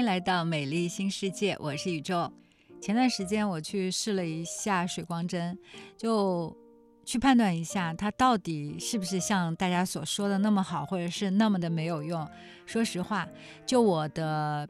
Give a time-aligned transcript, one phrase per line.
[0.00, 2.32] 迎来到美丽新世界，我是宇宙。
[2.80, 5.58] 前段时间我去试了一下水光针，
[5.98, 6.56] 就
[7.04, 12.26] 去判断一下它到底是不是像大家所说的那么好，或者是那么的没有用。
[12.64, 13.28] 说实话，
[13.66, 14.66] 就我的。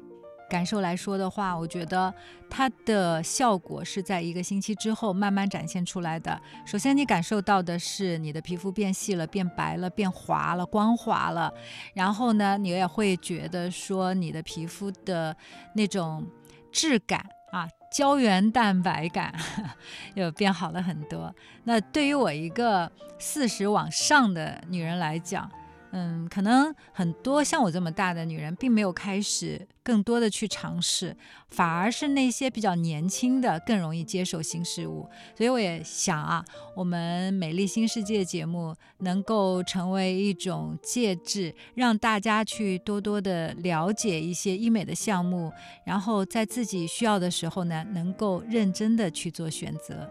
[0.51, 2.12] 感受来说的话，我觉得
[2.51, 6.39] 它的效果是在一个星期之后慢慢展现出来的。
[6.66, 11.55] 首先，你感受到的是你的皮肤变细了、变白了、变滑了、光滑了。
[11.95, 15.34] 然后呢，你也会觉得说你的皮肤的
[15.75, 16.27] 那种
[16.73, 19.33] 质感啊，胶原蛋白感
[20.14, 21.33] 又变好了很多。
[21.62, 25.48] 那对于我一个四十往上的女人来讲，
[25.93, 31.17] 嗯，可能很多像我这么大的女人，并没有开始更多的去尝试，
[31.48, 35.09] 反而是那些比较年轻的更容易接受新事物。
[35.37, 36.45] 所以我也想啊，
[36.77, 45.53] 我们美丽新世界节目能够成为一种介质，让大家去多多的了解一些医美的项目，
[45.84, 50.09] 然后在自己需要的时候呢，能够认真的去做选择。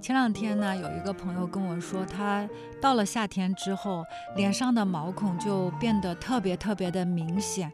[0.00, 2.48] 前两天呢，有一个朋友跟我说，他
[2.80, 4.04] 到了夏天之后，
[4.36, 7.72] 脸上的毛孔就变得特别特别的明显。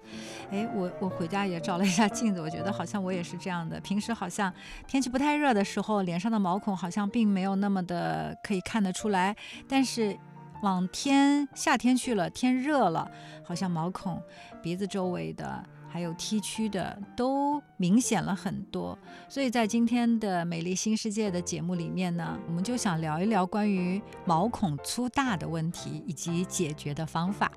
[0.51, 3.79] 哎，我我回家也照了一下镜子，我觉得好像我也是这样的。
[3.81, 4.51] 平时好像
[4.87, 9.37] 天气不太热的时候，脸上的毛孔好像并没有那么的可以看得出来，
[9.69, 10.17] 但是
[10.63, 13.11] 往天夏天去了，天热了，
[13.45, 14.23] 好像毛孔
[14.63, 15.63] 鼻子周围的。
[15.93, 18.99] 还有 T 区的都明显了很多，
[19.29, 27.53] 所以在今天的美丽新世界的节目里面呢，我们就想聊一聊关于毛孔粗大的问题以及解决的方法。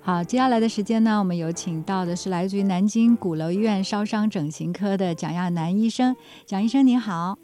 [0.00, 6.16] 好，接下来的时间呢，我们有请到的是来自于南京鼓楼医院烧伤整形科的蒋亚楠医生。
[6.44, 7.38] 蒋医生您好。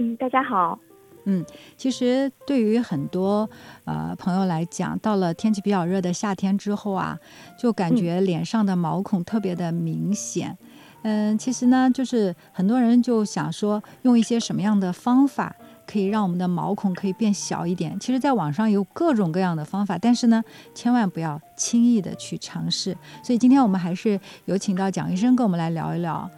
[0.00, 0.80] 嗯，大家好。
[1.24, 1.44] 嗯，
[1.76, 3.48] 其实对于很多
[3.84, 7.18] 呃朋友来讲，到了天气比较热的夏天之后啊，
[7.58, 10.56] 就感觉脸上的毛孔特别的明显。
[11.02, 15.54] 嗯，其实呢，就是很多人就想说，用一些什么样的方法
[15.86, 17.98] 可以让我们的毛孔可以变小一点？
[18.00, 20.42] 其实，在网上有各种各样的方法，但是呢，
[20.74, 22.96] 千万不要轻易的去尝试。
[23.22, 26.30] 所以今天我们还是有请到蒋医生跟我们来聊一聊。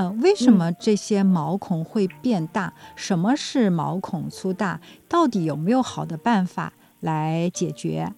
[0.00, 2.72] 呃，为什么这些毛孔会变大？
[2.96, 4.80] 什么是毛孔粗大？
[5.06, 8.10] 到底有没有好的办法来解决？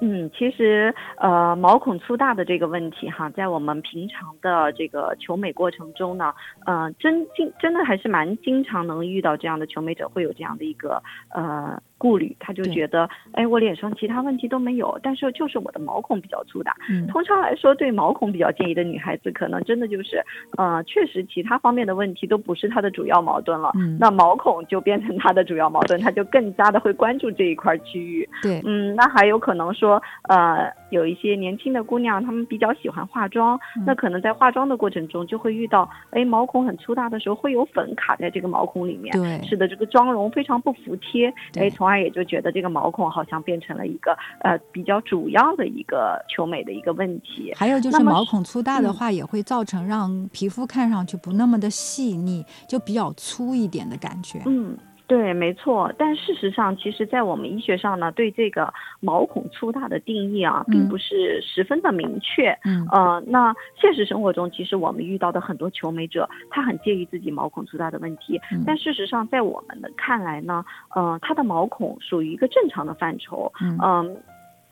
[0.00, 6.32] 嗯，其实呃，毛孔粗大的这个问题哈，在我们平常的这个求美过程中呢，
[6.64, 11.82] 呃，真经真的还是蛮经常能遇到这样的求美者会有这样的一个呃。
[12.04, 16.76] 顾虑，他就觉得，哎，我脸上其他问题都没有，但是就是我的毛孔比较粗大。
[16.90, 20.22] 嗯，通常来说，对毛孔比较介意的女孩子，可能真的就是，
[20.58, 23.70] 呃，确实其他方面的问题都不是她的主要矛盾了。
[23.78, 28.28] 嗯，那毛孔就变成她的主要矛盾，她就更加的会关注这一块区域。
[28.42, 42.04] 对，嗯，那还有可能说，呃，有一些年轻的姑娘，她们比较喜欢化妆，那可能在化妆的过程中就会遇到，哎，毛孔很粗大的时候，会有粉卡在这个毛孔里面，对，使得这个妆容非常不服帖，哎，从而。
[42.04, 47.50] 也就觉得这个毛孔好像变成了一个呃比较主要的一个求美的一个问题。
[47.56, 54.42] 还有就是毛孔粗大的话，也会造成让皮肤看上去不那么的细腻，就比较粗一点的感觉。
[54.44, 54.76] 嗯。
[55.06, 55.92] 对，没错。
[55.98, 62.50] 但事实上，其实，在我们医学上呢，对这个毛孔粗大的定义啊，并不是十分的明确。
[62.64, 62.86] 嗯。
[62.90, 68.40] 呃，那现实生活中，其实我们遇到的很多求美者，他很介意自己毛孔粗大的问题。
[68.50, 68.64] 嗯。
[68.66, 73.52] 但事实上，在我们的看来呢，呃，他的毛孔属于一个正常的范畴。
[73.60, 74.16] 嗯。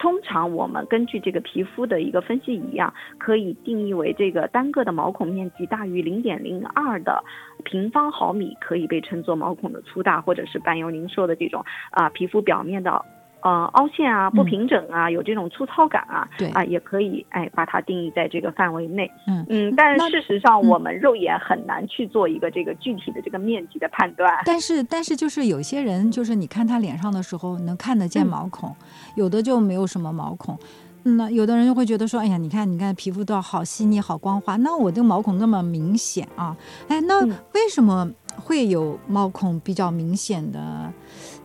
[0.03, 7.23] 通常我们根据这个皮肤的一个分析仪啊，可以定义为这个单个的毛孔面积大于零点零二的
[7.63, 13.01] 平方毫米，可以被称作毛孔的粗大，或者是伴有您说的这种啊皮肤表面的。
[13.43, 19.11] 呃，凹陷啊，不平整啊，有这种粗糙感啊，对啊，也可以哎把它定义在这个范围内。
[19.27, 24.33] 嗯嗯，但事实上我们肉眼很难去做一个这个具体的这个面积的判断。
[24.45, 28.75] 但是但是就是有些人就是你看他脸上的时候能看得见毛孔，
[29.17, 30.57] 有的就没有什么毛孔。
[31.05, 36.57] 那有的人就会觉得说，哎呀，你看你看皮肤都好细腻好光滑，那我这个毛孔那么明显啊，
[36.87, 40.93] 哎，那为什么会有毛孔比较明显的？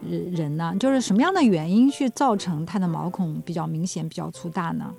[0.01, 4.93] 人人呢，就是什么样的原因去造成它的毛孔比较明显、比较粗大呢？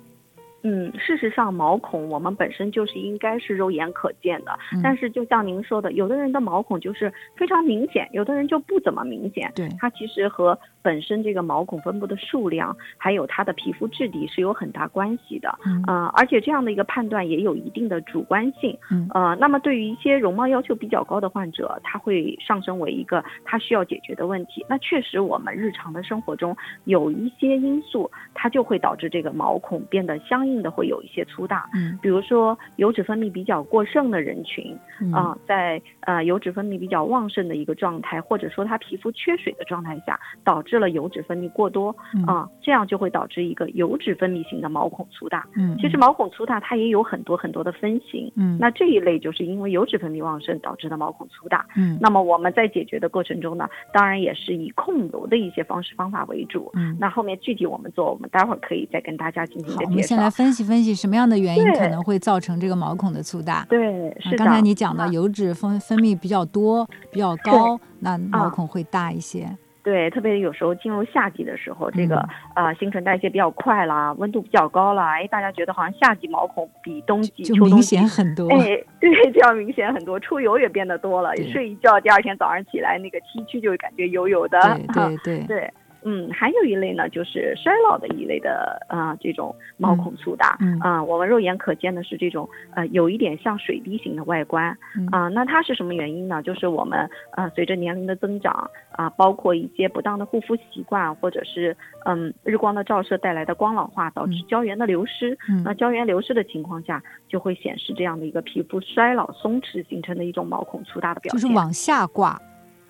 [0.63, 9.49] 嗯，事实上，毛孔我们本身就是应该是肉眼可见的，但是就像您说的，有的人的毛孔就是非常明显，有的人就不怎么明显。
[9.55, 15.57] 对，它其实和本身这个毛孔分布的数量，还有它的皮肤质地是有很大关系的。
[15.65, 18.77] 嗯，呃，而且这样的一个判断也有一定的主观性。
[18.91, 24.65] 嗯，呃，那么对于一些容貌要求比较高的患者，他会上升为一个他需要解决的问题。
[24.67, 30.48] 那确实，我们日常的生活中有一些因素，它就会导致这个毛孔变得相。
[30.49, 31.69] 应的会有一些粗大。
[31.73, 34.77] 嗯，比如说油脂分泌比较过剩的人群，
[35.13, 45.45] 啊，在呃油脂分泌比较旺盛的一个状态，或者说他皮肤缺水的状态下，导致了油脂分泌过多，啊，这样就会导致一个油脂分泌型的毛孔粗大。
[45.55, 48.31] 嗯，其实毛孔粗大它也有很多很多的分型。
[48.35, 51.65] 嗯，那这一类就是因为油脂分泌旺盛导致的毛孔粗大。
[51.75, 56.71] 嗯，那么我们在解决的过程中呢，当然也是以控油的一些方式方法为主。
[56.75, 60.29] 嗯，那后面具体我们做，我们待会儿可以再跟大家进行一个介绍。
[60.39, 63.65] 分析分析什么样的原因可能会造成这个毛孔的粗大。
[63.67, 63.77] 对，
[64.21, 69.45] 是刚才你讲的油脂分分泌比较多、比较高，那毛孔会大一些。
[69.83, 72.17] 对，特别有时候进入夏季的时候，这个
[72.53, 78.47] 啊新陈代谢比较快啦，温度比较高啦，哎，大家觉得好像夏季毛孔比冬季就明显很多。
[78.49, 84.79] 哎，对， 这样明显很多，出油也变得多了，睡一觉第二天早上起来那个 T 区就感觉油油的。
[84.93, 85.73] 对对对。
[86.03, 94.77] 嗯，还有一类呢，就是衰老的一类的啊，这种毛孔粗大啊，我们肉眼可见的是这种呃，有一点像水滴形的外观
[95.11, 95.27] 啊。
[95.29, 96.41] 那它是什么原因呢？
[96.41, 101.75] 就是我们呃，随着年龄的增长啊，包括一些不当的护肤习惯，或者是
[102.05, 105.37] 嗯，日光的照射带来的光老化，导致胶原的流失。
[105.63, 112.39] 那胶原流失的情况下，就会显示这样的一个皮肤衰老、松弛形成的一种毛孔粗大的表现，就是往下挂。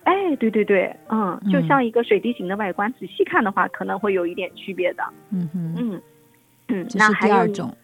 [0.04, 5.04] 哎，对对对，嗯，就像一个水滴形的外观，仔细看的话，可能会有一点区别的。
[5.30, 6.02] 嗯哼，嗯
[6.68, 7.74] 嗯，那还有种，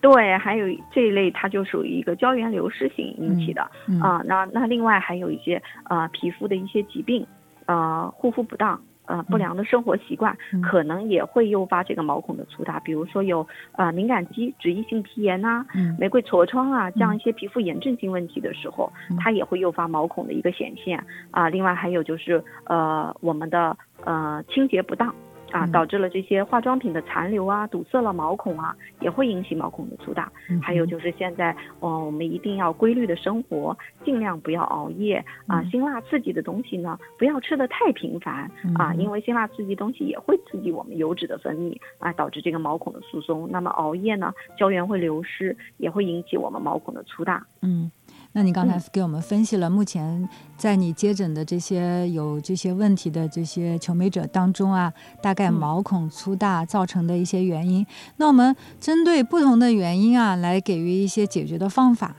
[0.00, 3.62] 对，还有这一类，它就属于一个胶原流失型引起的
[4.00, 4.22] 啊。
[4.24, 7.26] 那那另外还有一些呃皮肤的一些疾病，
[7.66, 8.80] 呃护肤不当。
[9.06, 15.64] 呃，不良的生活习惯可能也会诱发这个毛孔的粗大，比如说有呃敏感肌、脂溢性皮炎呐、
[15.98, 21.48] 玫瑰痤疮啊这样一些皮肤炎症性问题的时候，它也会诱发毛孔的一个显现啊。
[21.48, 25.14] 另外还有就是呃我们的呃清洁不当。
[25.54, 30.30] 啊，导致了这些化妆品的残留啊，堵塞了毛孔啊，也会引起毛孔的粗大。
[30.60, 35.62] 还有就是现在，哦，我们一定要规律的生活，尽量不要熬夜啊。
[35.70, 43.48] 辛辣刺激的东西呢，不要吃的太频繁啊，因为辛辣刺激东西也会刺激我们油脂的分泌啊，导致这个毛孔的疏松。
[43.48, 47.46] 那么熬夜呢，胶原会流失，也会引起我们毛孔的粗大。
[47.62, 47.88] 嗯。
[48.36, 54.92] 那你刚才给我们分析了目前在你接诊的这些有这些问题的这些求美者当中啊，
[55.22, 57.86] 大概毛孔粗大造成的一些原因。
[58.16, 62.16] 那我们针对不同的原因啊，来给予一些解决的方法。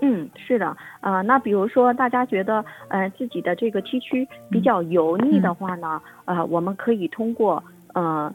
[0.00, 7.64] 嗯，是的，呃，那比如说大家觉得呃自己的这个 T 区比较油腻的话呢，呃，我们可以通过
[7.94, 8.32] 呃。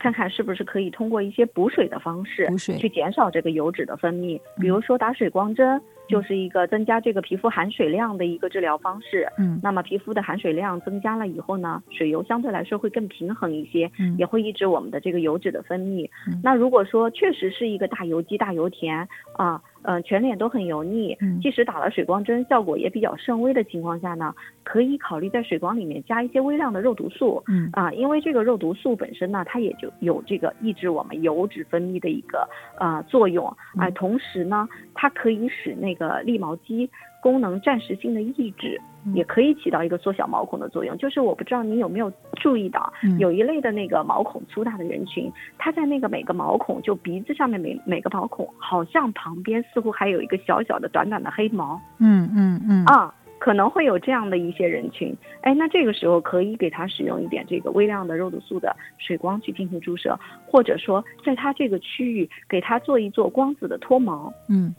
[0.00, 4.40] 看看是不是可以通过一些补水的方式，去减少这个油脂的分泌。
[4.60, 9.28] 比如说打水光针，就是一个增加这个皮肤含水量的一个治疗方式。
[9.38, 16.08] 嗯，那么皮肤的含水量增加了以后呢，水油相对来说会更平衡一些，也会抑制我们的这个油脂的分泌。
[16.42, 19.62] 那如果说确实是一个大油肌、大油田啊。
[19.82, 24.34] 嗯，全脸都很油腻，即使打了水光针，效果也比较甚微的情况下呢，
[24.64, 27.42] 可以考虑在水光里面加一些微量的肉毒素。
[27.46, 32.48] 嗯啊，因为这个肉毒素本身呢，它也就有这个抑制我们油脂分泌的一个
[32.78, 33.46] 呃作用
[33.78, 36.90] 啊，同时呢，它可以使那个立毛肌。
[37.20, 38.80] 功能暂时性的抑制，
[39.14, 40.96] 也可以起到一个缩小毛孔的作用。
[40.98, 51.80] 就是我不知道你有没有注意到，有一类的那个毛孔粗大的人群，他在那个每个毛孔，就鼻子上面每每个毛孔，好像旁边似乎还有一个小小的短短的黑毛。
[51.98, 52.84] 嗯嗯嗯。
[52.84, 55.16] 啊，可能会有这样的一些人群。
[55.42, 64.32] 哎，那这个时候可以给他使用一点这个微量的肉毒素的水光去进行注射，或者说在他这个区域给他做一做光子的脱毛。
[64.48, 64.74] 嗯。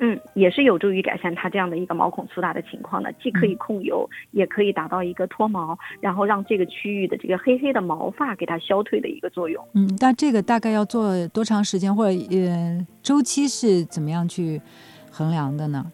[0.00, 9.64] 嗯，也是有助于改善它这样的一个毛孔粗大的情况的，既可以控油，也可以达到一个脱毛，然后让这个区域的这个黑黑的毛发给它消退的一个作用。
[9.74, 14.60] 嗯，那这个大概要做多长时间，或者呃周期是怎么样去
[15.10, 15.92] 衡量的呢？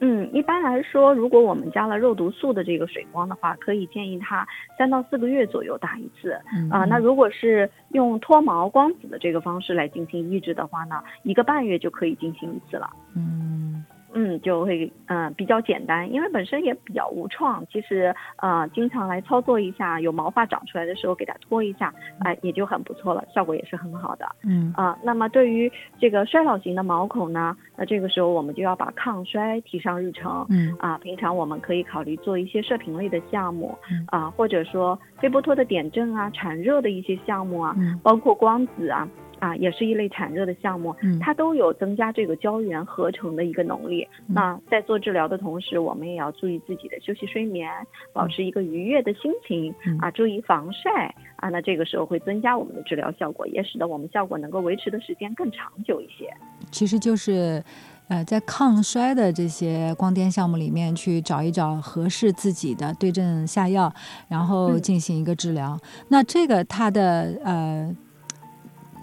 [0.00, 4.46] 嗯，一般来说，如果我们加了肉毒素的这个水光的话，可以建议它
[4.78, 6.32] 三到四个月左右打一次。
[6.70, 12.90] 啊，那如果是用脱毛光子的这个方式来进行抑制的话呢，一个半月就可以进行一次了。
[13.14, 13.84] 嗯。
[14.16, 17.62] 嗯，就会嗯比较简单，因为本身也比较无创。
[17.70, 21.92] 其实呃，经常来操作一下，有毛发长出来的时候给它脱一下，
[22.24, 24.26] 哎，也就很不错了，效果也是很好的。
[24.42, 30.46] 嗯啊，那么对于这个衰老型的毛孔呢，那这个时候我们就要把抗衰提上日程。
[30.48, 39.06] 嗯啊，平常我们可以考虑做一些射频类的项目，啊，或者说菲波托的点阵啊、产热的一些项目啊，包括光子啊。
[39.38, 44.06] 啊，也是一类产热的项目，它都有增加这个胶原合成的一个能力。
[44.26, 47.70] 那在做治疗的同时，我们也要注意自己的休息睡眠，
[48.12, 51.50] 保持一个愉悦的心情啊，注意防晒啊。
[51.50, 56.32] 那这个时候会增加我们的治疗效果，也使得我们效果能够维持的时间更长久一些。
[56.70, 57.62] 其实就是，
[58.08, 63.92] 呃，在抗衰的这些光电项目里面去找一找合适自己的，对症下药，
[64.28, 65.78] 然后进行一个治疗。
[66.08, 67.94] 那这个它的呃。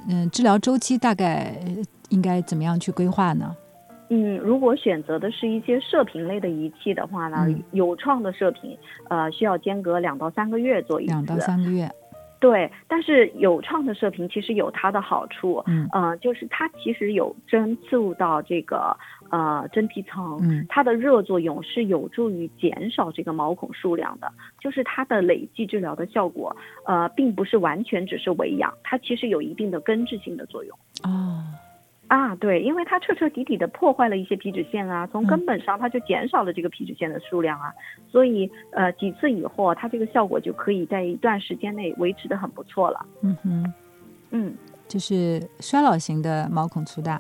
[0.08, 1.56] 嗯，治疗周期大概
[2.10, 3.56] 应该怎么样去规划呢？
[4.10, 8.78] 嗯，如果选择的是一些射频类的仪器的话呢，有创的射频，
[9.10, 11.12] 呃，需要间隔两到三个月做一次。
[11.12, 11.90] 两到三个月。
[12.44, 18.94] 对，但是有创的射频其实有它的好处，嗯，呃，就是它其实有针刺入到这个
[19.30, 26.54] 呃真皮层，嗯，它的热作用是有助于减少这个毛孔数量的，就是它的累计治疗的效果，
[26.86, 30.78] 呃，并不是完全只是维养，它其实有一定的根治性的作用。
[31.04, 31.42] 哦。
[32.08, 37.74] 啊，对，因为它彻彻底底的破坏了一些皮脂腺啊，从根本上它就减少了这个皮脂腺的数量啊，
[38.12, 43.06] 所以呃几次以后，它这个效果就可以在一段时间内维持的很不错了。
[43.22, 43.74] 嗯哼，
[44.32, 44.54] 嗯，
[44.88, 47.20] 就是衰老型的毛孔粗大。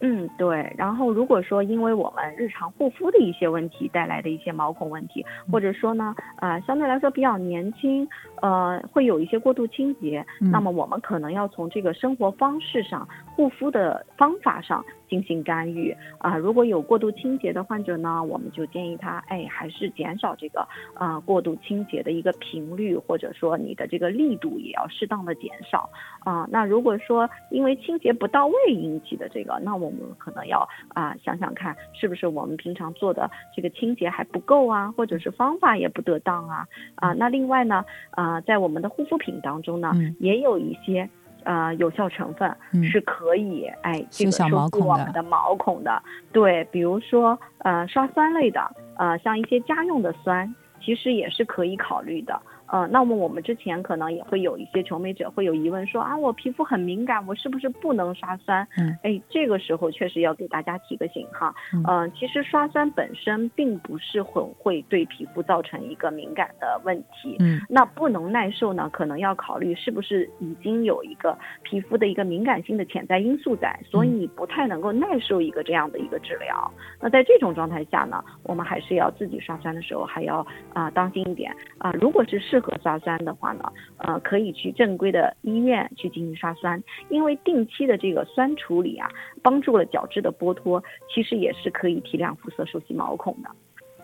[0.00, 0.70] 嗯，对。
[0.76, 8.06] 然后如果说因为我们日常护肤的一些问题带来的一些毛孔问题，或者说呢，呃，相对来说比较年轻，
[8.42, 14.84] 呃，会有一些过度清洁，那么我们可能要从这个生活方式上、护肤的方法上。
[15.08, 20.66] 进行干预啊，如果有过度清洁的患者呢，我们就建议他，哎，还是减少这个
[20.96, 25.88] 啊过度清洁的一个频率，或者说你的这个力度也要适当的减少
[26.24, 26.44] 啊。
[26.50, 36.66] 那如果说因为清洁不到位引起的这个，那我们可能要啊想想看，是不是我们平常做的这个清洁还不够啊，或者是方法也不得当啊
[36.96, 37.12] 啊。
[37.12, 41.08] 那另外呢，啊，在我们的护肤品当中呢，也有一些。
[41.46, 46.02] 呃，有效成分是可以哎，这个收复我们的毛孔的。
[46.32, 48.60] 对，比如说呃，刷酸类的，
[48.96, 52.42] 呃，像一些家用的酸，其实也是可以考虑的。
[52.68, 58.66] 呃，那么我们之前可能也会有一些求美者会有疑问说啊，我皮肤很敏感，我是不是不能刷酸？
[58.76, 61.54] 嗯，哎，这个时候确实要给大家提个醒哈。
[61.88, 67.36] 嗯，其实刷酸本身并不是很会对皮肤造成一个敏感的问题。
[67.40, 76.70] 嗯，那不能耐受呢，可能要考虑是不是已经有一个皮肤的一个敏感性的潜在因素在，所以你不太能够耐受一个这样的一个治疗。
[77.00, 89.08] 那在这种状态下呢，我们还是要自己刷酸的时候还要啊当心一点啊，如果是适合刷酸的话呢，呃，可以去正规的医院去进行刷酸，因为定期的这个酸处理啊，
[89.42, 90.82] 帮助了角质的剥脱，
[91.14, 93.50] 其实也是可以提亮肤色、收集毛孔的。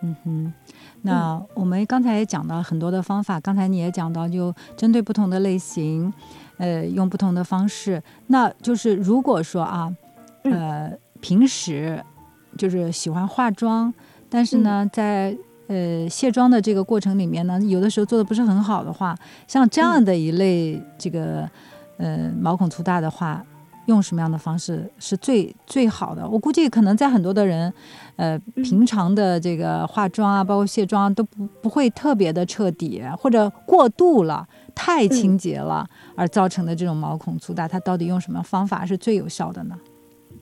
[0.05, 0.53] 嗯哼，
[1.01, 6.13] 那我们刚才也讲到很多的方法，刚才你也讲到，就针对不同的类型，
[6.57, 8.03] 呃，用不同的方式。
[8.27, 9.95] 那就是如果说啊，
[10.43, 10.91] 呃，
[11.21, 12.03] 平时
[12.57, 13.93] 就是喜欢化妆，
[14.29, 15.37] 但是呢，在
[15.73, 21.49] 呃，卸妆的这个过程里面呢，有的时候做的不是很好的话，像这样的一类这个
[21.97, 23.43] 呃毛孔粗大的话，
[23.87, 26.29] 用什么样的方式是最最好的？
[26.29, 27.73] 我估计可能在很多的人，
[28.17, 35.83] 呃，平常的这个化妆啊，包括卸妆都不不会特别的彻底，或者过度了，太清洁了
[36.15, 39.75] 而造成的这种毛孔粗大，它到底用什么方法是最有效的呢？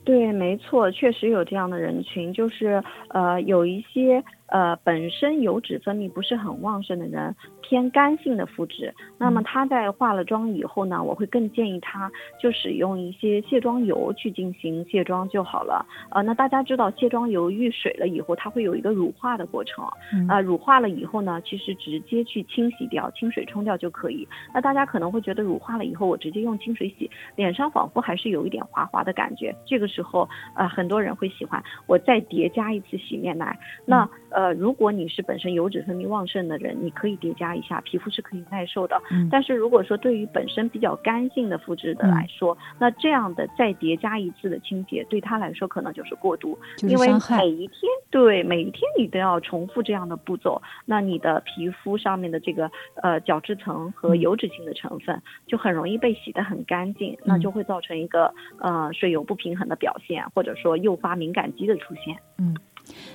[0.04, 4.22] 对，没错，确实有这样的人群，就是呃，有一些。
[4.52, 15.86] 呃，本身油脂分泌不是很旺盛的人，偏干性的肤质，那么他在化了妆以后呢，我会更建议他就使用一些卸妆油去进行卸妆就好了。
[16.10, 19.84] 呃，那大家知道卸妆油遇水了以后，它会有一个乳化的过程，
[20.28, 24.28] 啊，乳化了以后呢，其实直接去清洗掉，清水冲掉就可以。
[24.52, 29.54] 那大家可能会觉得乳化了以后，我直接用清水洗，脸上仿佛还是有一点滑滑的感觉。
[29.64, 34.42] 这个时候，呃，很多人会喜欢我再叠加一次洗面奶，那呃。
[34.42, 39.00] 呃，如果你是本身油脂分泌旺盛的人，你可以叠加一下，皮肤是可以耐受的。
[39.10, 39.28] 嗯。
[39.30, 52.70] 但是如果说对于本身比较干性的肤质的来说，那这样的再叠加一次的清洁，对他来说可能就是过度，因为每一天对每一天你都要重复这样的步骤，那你的皮肤上面的这个
[53.02, 62.16] 呃角质层和油脂性的成分就很容易被洗得很干净，那就会造成一个呃水油不平衡的表现，或者说诱发敏感肌的出现。
[62.38, 62.56] 嗯。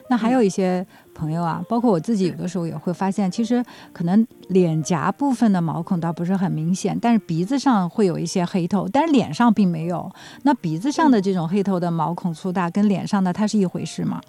[0.09, 10.09] 那还有一些朋友啊，包括我自己，有的时候也会发现，其实可能脸颊部分的毛孔倒不是很明显，但是鼻子上会有一些黑头，但是脸上并没有。
[10.43, 14.21] 那鼻子上的这种黑头的毛孔粗大，跟脸上的它是一回事吗？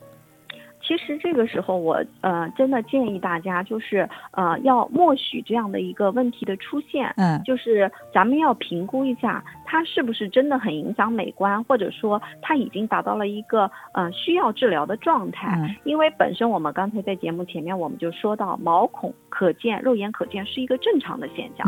[0.81, 15.77] 其实这个时候，我呃真的建议大家，就是呃要默许这样的一个问题的出现，嗯，就是咱们要评估一下它是不是真的很影响美观，或者说它已经达到了一个呃需要治疗的状态？
[15.85, 21.67] 因为本身我们刚才在节目前面我们就说到，毛孔可见、肉眼可见是一个正常的现象。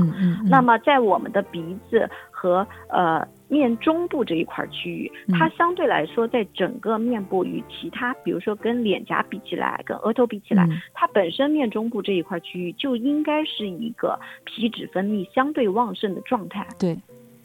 [0.48, 3.28] 那么在我们的鼻子和呃。
[3.50, 10.64] 面中部这一块区域，它相对来说，在整个面部与其他，比如说跟脸颊比起来，跟额头比起来，
[10.94, 16.64] 它本身面中部这一块区域就应该是一个皮脂分泌相对旺盛的状态。
[16.78, 16.96] 对。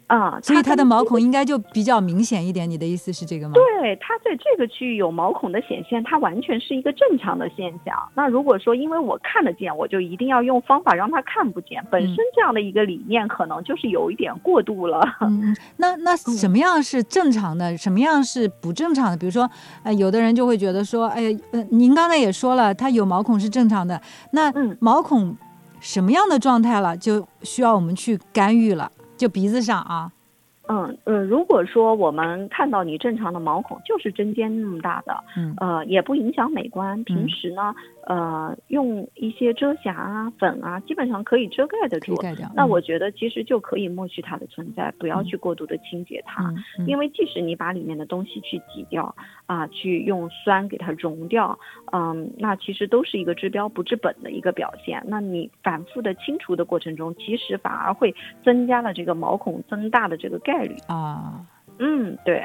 [0.06, 2.68] 啊，所以它的毛孔应该就比较明显一点。
[2.70, 3.54] 你的意思是这个吗？
[3.54, 7.96] 对，它在这个区域有毛孔的显现，它完全是一个正常的现象。
[8.14, 15.02] 那如果说因为我看得见，我就一定要用方法让它看不见，本身这样的一个理念可能就是有一点过度了。
[15.22, 17.76] 嗯，那那什么样是正常的？
[17.76, 19.16] 什么样是不正常的？
[19.16, 19.50] 比如说，
[19.82, 24.00] 呃，有的人就会觉得说，哎，呃，您刚才也说了，它有毛孔是正常的。
[24.30, 25.36] 那毛孔
[25.80, 28.88] 什么样的状态了，就需要我们去干预了。
[29.16, 30.12] 就鼻子上啊，
[30.68, 37.74] 嗯呃，如果说我们看到你正常的毛孔就是针尖那么大的，嗯呃，也不影响美观，平时呢。
[38.08, 42.14] 呃，用一些遮瑕啊、粉啊，基本上可以遮盖得住。
[42.54, 46.54] 那我觉得其实就可以默许它的存在，不要去过度的清洁它。
[46.86, 49.12] 因为即使你把里面的东西去挤掉
[49.46, 51.58] 啊，去用酸给它溶掉，
[51.92, 55.02] 嗯，那其实都是一个治标不治本的一个表现。
[55.04, 61.40] 那你反复的清除的过程中，其实反而会增加了这个毛孔增大的这个概率啊。
[61.78, 62.44] 嗯，对。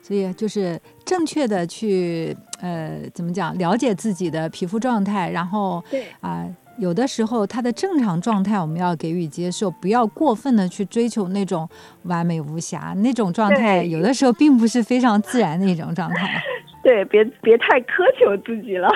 [0.00, 6.46] 所以就是正确的去呃怎么讲了解自己的皮肤状态，然后对啊
[6.78, 11.68] 有的时候它的正常状态我们要给予接受，不要过分的去追求那种
[12.04, 16.40] 完美无瑕那种状态，有的时候并不是非常自然的一种状态。
[16.82, 18.88] 对，别别太苛求自己了。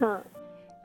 [0.00, 0.22] 嗯。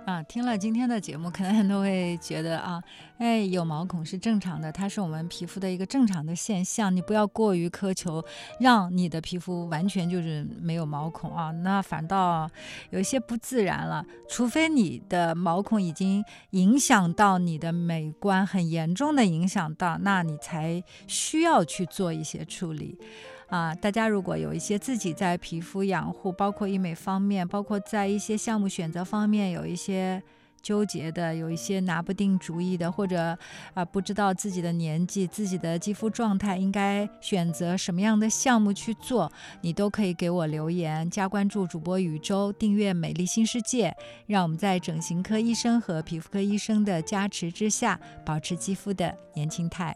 [0.07, 2.81] 啊，听了今天的节目，可能很多会觉得啊，
[3.17, 6.95] 哎，有毛孔是正常的，它是我们皮肤的一个正常的现象。
[6.95, 8.23] 你不要过于苛求，
[8.61, 12.49] 让你的皮肤完全就是没有毛孔啊，那反倒
[12.91, 14.05] 有一些不自然了。
[14.29, 22.97] 除非你的毛孔已经影响到你的美观，很严重的影响到，那你才需要去做一些处理。
[23.49, 30.21] 啊，大家如果有一些自己在皮肤养护，包括医美方面，包括在一些项目选择方面有一些
[30.62, 33.38] 纠结的，有一些拿不定主意的，或者
[33.73, 39.31] 啊不知道自己的年纪、自己的肌肤状态应该选择什么样的项目去做，
[39.62, 49.95] 你都可以给我留言，加关注主播宇宙，订阅美丽新世界，让我们在整形科医生和皮肤科医生的加持之下，保持肌肤的年轻态。